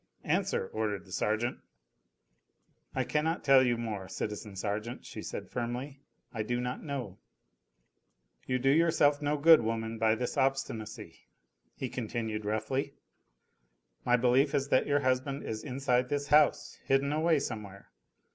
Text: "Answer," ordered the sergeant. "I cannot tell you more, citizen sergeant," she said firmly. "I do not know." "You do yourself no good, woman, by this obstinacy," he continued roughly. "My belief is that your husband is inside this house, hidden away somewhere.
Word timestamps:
"Answer," 0.23 0.67
ordered 0.73 1.05
the 1.05 1.11
sergeant. 1.11 1.59
"I 2.95 3.03
cannot 3.03 3.43
tell 3.43 3.61
you 3.61 3.77
more, 3.77 4.07
citizen 4.07 4.55
sergeant," 4.55 5.05
she 5.05 5.21
said 5.21 5.51
firmly. 5.51 6.01
"I 6.33 6.41
do 6.41 6.59
not 6.59 6.81
know." 6.81 7.19
"You 8.47 8.57
do 8.57 8.71
yourself 8.71 9.21
no 9.21 9.37
good, 9.37 9.61
woman, 9.61 9.99
by 9.99 10.15
this 10.15 10.37
obstinacy," 10.37 11.27
he 11.75 11.87
continued 11.87 12.45
roughly. 12.45 12.95
"My 14.03 14.15
belief 14.17 14.55
is 14.55 14.69
that 14.69 14.87
your 14.87 15.01
husband 15.01 15.43
is 15.43 15.63
inside 15.63 16.09
this 16.09 16.29
house, 16.29 16.79
hidden 16.85 17.13
away 17.13 17.37
somewhere. 17.37 17.91